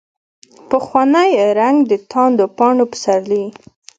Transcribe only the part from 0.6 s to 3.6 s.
پخوانی رنګ، دتاندو پاڼو پسرلي